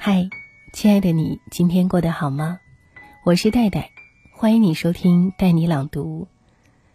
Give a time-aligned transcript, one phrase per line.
[0.00, 0.30] 嗨，
[0.72, 2.60] 亲爱的你，今天过得好吗？
[3.24, 3.90] 我是戴戴，
[4.32, 6.24] 欢迎你收听带你朗读。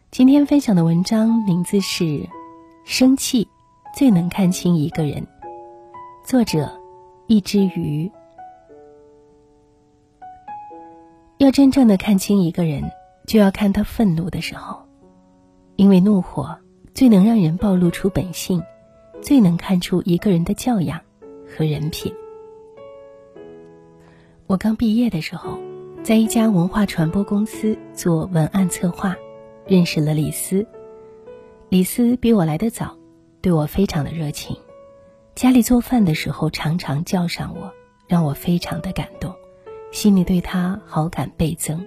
[0.09, 2.05] 今天分享的文章名字是
[2.85, 3.45] 《生气
[3.93, 5.21] 最能看清一个人》，
[6.23, 6.79] 作者
[7.27, 8.09] 一只鱼。
[11.39, 12.89] 要真正的看清一个人，
[13.27, 14.81] 就要看他愤怒的时候，
[15.75, 16.57] 因为怒火
[16.93, 18.63] 最能让人暴露出本性，
[19.21, 21.01] 最能看出一个人的教养
[21.45, 22.11] 和人品。
[24.53, 25.57] 我刚毕业的时候，
[26.03, 29.15] 在一家文化传播公司做文案策划，
[29.65, 30.67] 认识了李斯。
[31.69, 32.95] 李斯比我来的早，
[33.41, 34.55] 对我非常的热情，
[35.33, 37.73] 家里做饭的时候常常叫上我，
[38.07, 39.33] 让我非常的感动，
[39.91, 41.83] 心里对他好感倍增。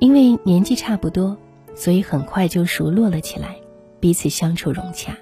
[0.00, 1.38] 因为年纪差不多，
[1.74, 3.56] 所以很快就熟络了起来，
[3.98, 5.16] 彼此相处融洽。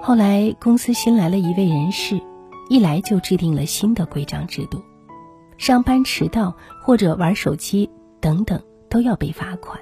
[0.00, 2.18] 后来公司新来了一位人事。
[2.72, 4.82] 一来就制定了新的规章制度，
[5.58, 9.78] 上班迟到或者玩手机等等都要被罚款。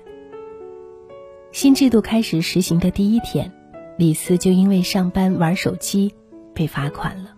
[1.53, 3.53] 新制度开始实行的第一天，
[3.97, 6.13] 李斯就因为上班玩手机
[6.53, 7.31] 被罚款了。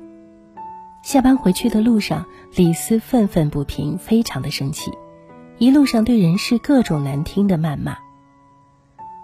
[1.05, 2.25] 下班回去的路上，
[2.56, 4.91] 李斯愤愤不平，非常的生气，
[5.58, 7.98] 一路上对人事各种难听的谩骂。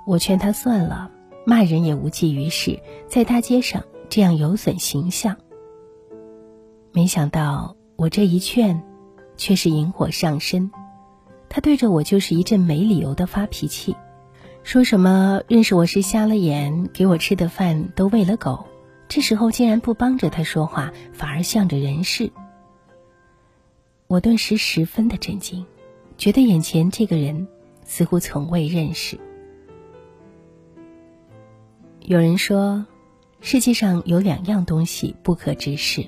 [0.06, 1.10] 我劝他算了，
[1.46, 5.34] 骂人也无济于事，在大街上这样有损形象。
[6.92, 8.82] 没想到我这一劝，
[9.36, 10.70] 却是引火上身。
[11.48, 13.96] 他对着我就是一阵没理由的发脾气，
[14.62, 18.66] 说什么认识我是瞎了眼，给我吃的饭都喂了狗。
[19.08, 22.30] 这时候竟然不帮着他说话，反而向着人事。
[24.06, 25.64] 我顿时十分的震惊，
[26.16, 27.48] 觉得眼前这个人
[27.84, 29.18] 似乎从未认识。
[32.00, 32.86] 有人说，
[33.40, 36.06] 世界上有两样东西不可直视。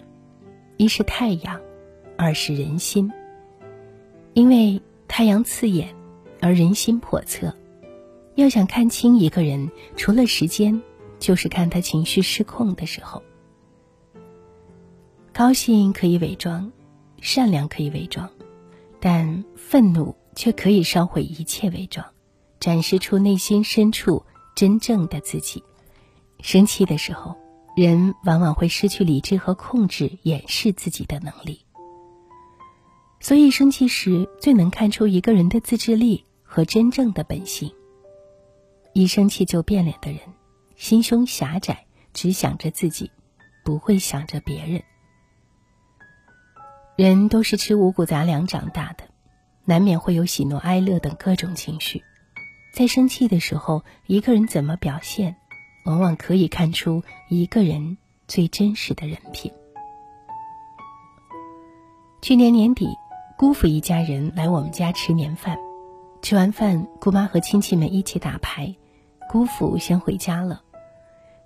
[0.80, 1.60] 一是太阳，
[2.16, 3.12] 二是人心。
[4.32, 5.94] 因为太阳刺眼，
[6.40, 7.54] 而人心叵测。
[8.34, 10.80] 要想看清一个人，除了时间，
[11.18, 13.22] 就是看他情绪失控的时候。
[15.34, 16.72] 高兴可以伪装，
[17.20, 18.30] 善良可以伪装，
[19.00, 22.06] 但愤怒却可以烧毁一切伪装，
[22.58, 24.24] 展示出内心深处
[24.54, 25.62] 真正的自己。
[26.40, 27.36] 生气的时候。
[27.76, 31.64] 人往往会失去理智和控制，掩饰自己的能力。
[33.20, 37.72] 所以，生气时最能看出一个人的自制力和真正的本性。
[38.92, 40.20] 一生气就变脸的人，
[40.74, 43.10] 心胸狭窄，只想着自己，
[43.64, 44.82] 不会想着别人。
[46.96, 49.04] 人都是吃五谷杂粮长大的，
[49.64, 52.02] 难免会有喜怒哀乐等各种情绪。
[52.74, 55.36] 在生气的时候，一个人怎么表现？
[55.84, 57.96] 往往可以看出一个人
[58.28, 59.50] 最真实的人品。
[62.22, 62.86] 去年年底，
[63.38, 65.56] 姑父一家人来我们家吃年饭，
[66.20, 68.76] 吃完饭，姑妈和亲戚们一起打牌，
[69.30, 70.60] 姑父先回家了。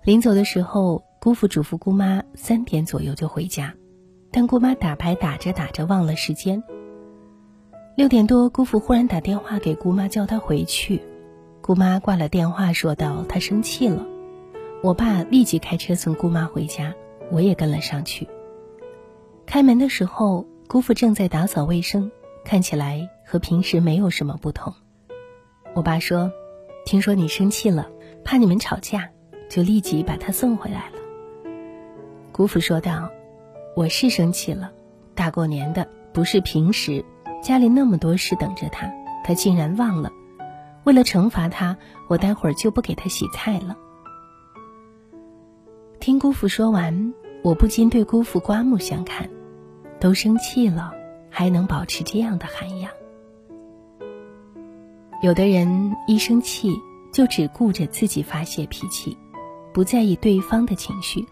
[0.03, 3.73] 临走的时候，姑父嘱咐姑妈三点左右就回家，
[4.31, 6.61] 但姑妈打牌打着打着忘了时间。
[7.95, 11.01] 六点多，姑父忽然打电话给姑妈叫她回去，
[11.61, 14.05] 姑妈挂了电话，说道：“她生气了。”
[14.85, 16.93] 我爸立即开车送姑妈回家，
[17.31, 18.29] 我也跟了上去。
[19.47, 22.11] 开门的时候，姑父正在打扫卫生，
[22.43, 24.71] 看起来和平时没有什么不同。
[25.73, 26.31] 我爸说
[26.85, 27.89] ：“听说你生气了，
[28.23, 29.09] 怕你们吵架，
[29.49, 30.99] 就立即把他送回来了。”
[32.31, 33.09] 姑父说道
[33.75, 34.71] ：“我是生气了，
[35.15, 37.03] 大过年的不是平时，
[37.41, 38.87] 家里那么多事等着他，
[39.23, 40.11] 他竟然忘了。
[40.83, 41.75] 为了惩罚他，
[42.07, 43.75] 我待会儿就不给他洗菜了。”
[46.05, 49.27] 听姑父说完，我不禁对姑父刮目相看。
[49.99, 50.93] 都生气了，
[51.31, 52.91] 还能保持这样的涵养。
[55.23, 56.69] 有的人一生气
[57.11, 59.17] 就只顾着自己发泄脾气，
[59.73, 61.25] 不在意对方的情绪，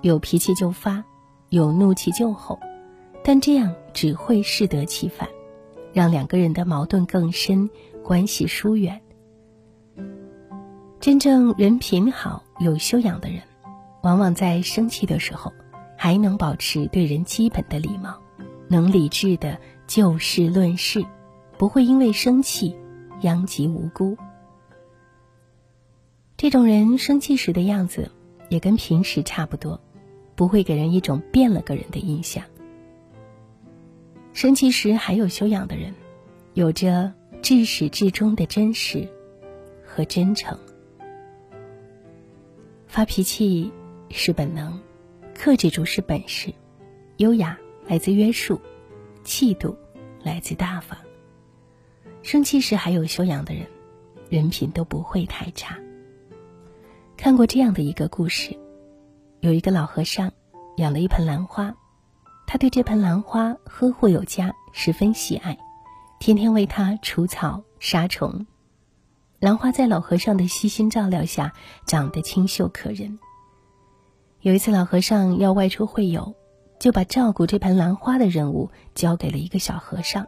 [0.00, 1.04] 有脾气就发，
[1.50, 2.58] 有怒气就吼，
[3.22, 5.28] 但这样只会适得其反，
[5.92, 7.68] 让两个人的矛盾更深，
[8.02, 9.02] 关系疏远。
[10.98, 13.42] 真正人品好、有修养的人。
[14.02, 15.52] 往往在生气的时候，
[15.96, 18.20] 还能保持对人基本的礼貌，
[18.68, 21.04] 能理智的就事论事，
[21.58, 22.76] 不会因为生气
[23.22, 24.16] 殃及无辜。
[26.36, 28.12] 这种人生气时的样子
[28.48, 29.80] 也跟平时差不多，
[30.36, 32.44] 不会给人一种变了个人的印象。
[34.32, 35.92] 生气时还有修养的人，
[36.54, 37.12] 有着
[37.42, 39.08] 至始至终的真实
[39.84, 40.56] 和真诚。
[42.86, 43.72] 发脾气。
[44.10, 44.80] 是本能，
[45.34, 46.52] 克制住是本事。
[47.18, 48.60] 优雅来自约束，
[49.24, 49.76] 气度
[50.22, 50.96] 来自大方。
[52.22, 53.66] 生气时还有修养的人，
[54.28, 55.78] 人品都不会太差。
[57.16, 58.56] 看过这样的一个故事，
[59.40, 60.32] 有一个老和尚
[60.76, 61.74] 养了一盆兰花，
[62.46, 65.58] 他对这盆兰花呵护有加，十分喜爱，
[66.20, 68.46] 天天为它除草杀虫。
[69.40, 71.52] 兰花在老和尚的悉心照料下，
[71.86, 73.18] 长得清秀可人。
[74.40, 76.34] 有一次，老和尚要外出会友，
[76.78, 80.26] 就把照顾这盆兰花的任务交给了一个小和尚。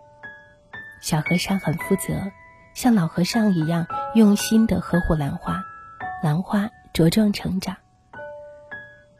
[1.00, 2.30] 小和尚很负责，
[2.74, 5.62] 像老和尚一样用心的呵护兰花，
[6.22, 6.70] 兰花。
[6.92, 7.76] 茁壮成长。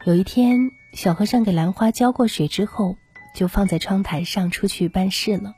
[0.03, 0.59] 有一天，
[0.93, 2.97] 小和尚给兰花浇过水之后，
[3.33, 5.53] 就放在窗台上出去办事了。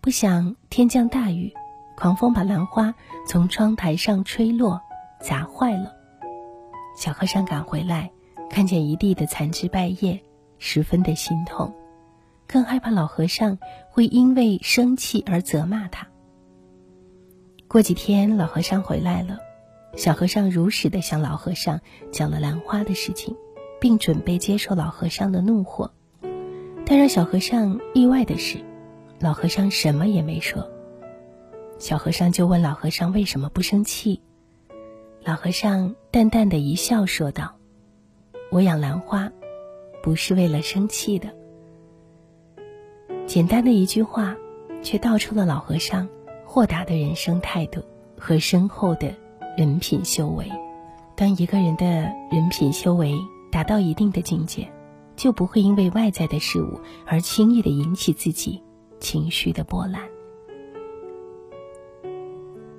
[0.00, 1.52] 不想天降大雨，
[1.94, 2.94] 狂风把兰花
[3.28, 4.80] 从窗台上吹落，
[5.20, 5.94] 砸坏了。
[6.96, 8.10] 小和尚赶回来，
[8.50, 10.20] 看见一地的残枝败叶，
[10.58, 11.72] 十分的心痛，
[12.46, 13.58] 更害怕老和尚
[13.90, 16.06] 会因为生气而责骂他。
[17.68, 19.38] 过几天，老和尚回来了。
[19.96, 21.80] 小和尚如实的向老和尚
[22.12, 23.34] 讲了兰花的事情，
[23.80, 25.90] 并准备接受老和尚的怒火。
[26.84, 28.58] 但让小和尚意外的是，
[29.18, 30.70] 老和尚什么也没说。
[31.78, 34.22] 小和尚就问老和尚为什么不生气。
[35.24, 37.55] 老和尚淡淡的一笑，说道
[38.50, 39.30] ：“我养兰花，
[40.02, 41.28] 不是为了生气的。”
[43.26, 44.36] 简单的一句话，
[44.82, 46.08] 却道出了老和尚
[46.44, 47.82] 豁达的人生态度
[48.18, 49.14] 和深厚的。
[49.56, 50.52] 人品修为，
[51.16, 51.86] 当一个人的
[52.30, 53.14] 人品修为
[53.50, 54.70] 达到一定的境界，
[55.16, 58.62] 就不会因为外在的事物而轻易的引起自己
[59.00, 60.02] 情绪的波澜。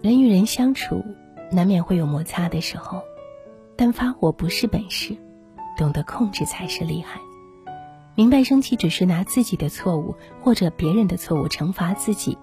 [0.04, 1.04] 人与人相处，
[1.52, 3.02] 难免会有摩擦的时候，
[3.76, 5.18] 但发火不是本事，
[5.78, 7.20] 懂得控制才是厉害。
[8.16, 12.38] 明白生气只是拿自己的错误或者别人的错误惩罚自己，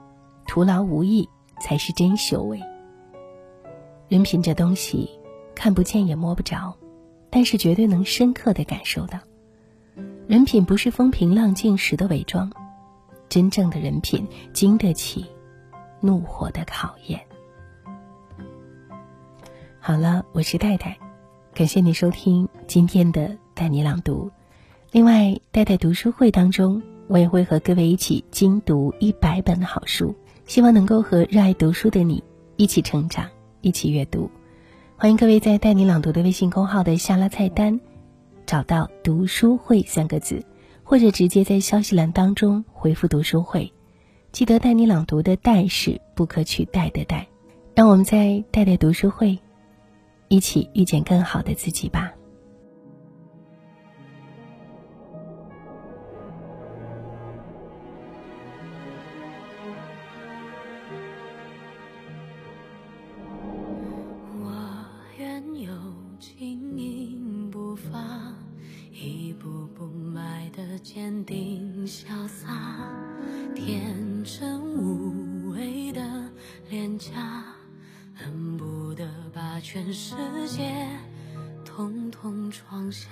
[0.47, 1.29] 徒劳无益，
[1.61, 2.61] 才是真修为。
[4.09, 5.11] 人品这东西，
[5.55, 6.73] 看不见也摸不着，
[7.29, 9.19] 但是绝对能深刻的感受到。
[10.29, 12.51] 人品不是风平浪静时的伪装，
[13.29, 15.27] 真正的人品经得起
[16.01, 17.21] 怒火的考验。
[19.81, 20.97] 好了，我是戴戴，
[21.55, 24.29] 感谢你收听今天的带你朗读。
[24.91, 30.13] 另外，戴戴读书会当中，我也会和各位一起精读一百本好书，
[30.47, 32.21] 希望能够和热爱读书的你
[32.57, 33.31] 一起成长。
[33.61, 34.29] 一起阅读，
[34.97, 37.81] 欢迎各位在“带你朗读”的微信公号的下拉菜单
[38.45, 40.45] 找到“读书会”三个字，
[40.83, 43.73] 或者直接在消息栏当中回复“读书会”。
[44.33, 47.25] 记得“带你朗读”的“带”是不可取代的“带”。
[47.77, 49.39] 让我们在“带带读书会”
[50.29, 52.13] 一起遇见更好的自己吧。
[79.75, 80.15] 全世
[80.47, 80.73] 界
[81.65, 83.11] 统统装下。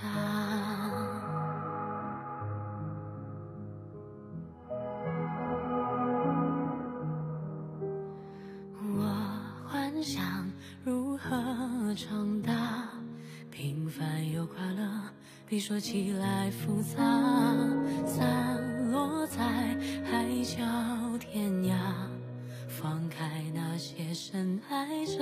[8.95, 9.13] 我
[9.67, 10.49] 幻想
[10.85, 12.89] 如何长大，
[13.51, 14.89] 平凡又快乐。
[15.49, 17.03] 比说起来复杂，
[18.07, 19.43] 散落在
[20.05, 20.63] 海角
[21.19, 21.75] 天涯，
[22.69, 25.19] 放开那些深爱着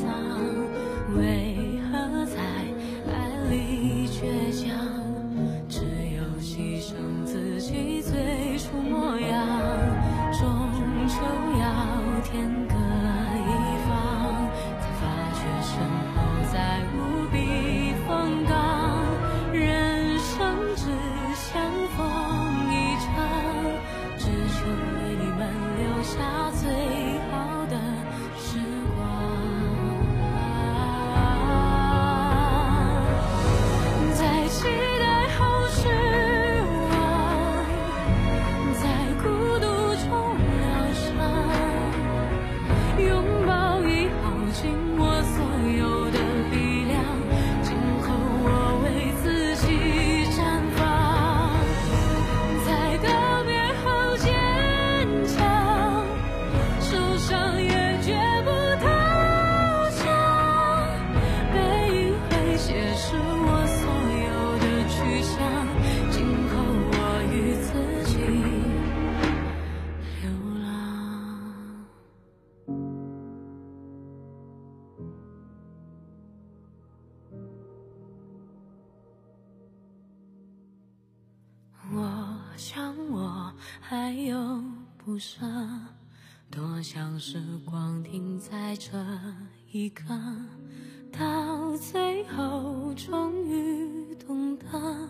[0.00, 0.21] time.
[85.04, 85.40] 不舍
[86.48, 89.04] 多想时光停在这
[89.72, 90.04] 一刻
[91.10, 95.08] 到最后终于懂得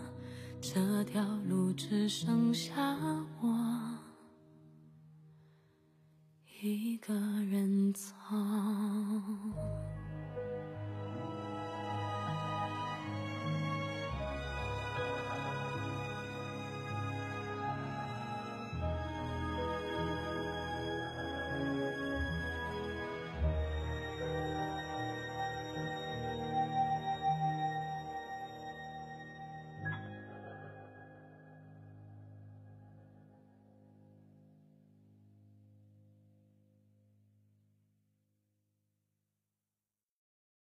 [0.59, 2.73] 这条路只剩下
[3.39, 4.03] 我。
[6.59, 8.09] 一个人走。